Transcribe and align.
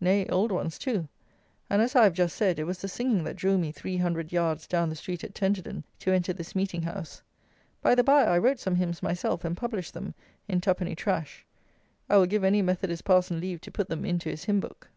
Nay, 0.00 0.26
old 0.28 0.52
ones 0.52 0.78
too; 0.78 1.06
and, 1.68 1.82
as 1.82 1.94
I 1.94 2.04
have 2.04 2.14
just 2.14 2.34
said, 2.34 2.58
it 2.58 2.64
was 2.64 2.78
the 2.78 2.88
singing 2.88 3.24
that 3.24 3.36
drew 3.36 3.58
me 3.58 3.70
three 3.72 3.98
hundred 3.98 4.32
yards 4.32 4.66
down 4.66 4.88
the 4.88 4.96
street 4.96 5.22
at 5.22 5.34
Tenterden, 5.34 5.84
to 5.98 6.12
enter 6.14 6.32
this 6.32 6.54
meeting 6.54 6.80
house. 6.84 7.20
By 7.82 7.94
the 7.94 8.02
by, 8.02 8.24
I 8.24 8.38
wrote 8.38 8.58
some 8.58 8.76
Hymns 8.76 9.02
myself, 9.02 9.44
and 9.44 9.54
published 9.54 9.92
them 9.92 10.14
in 10.48 10.62
"Twopenny 10.62 10.96
Trash." 10.96 11.44
I 12.08 12.16
will 12.16 12.24
give 12.24 12.42
any 12.42 12.62
Methodist 12.62 13.04
parson 13.04 13.38
leave 13.38 13.60
to 13.60 13.70
put 13.70 13.90
them 13.90 14.06
into 14.06 14.30
his 14.30 14.44
hymn 14.44 14.60
book. 14.60 14.88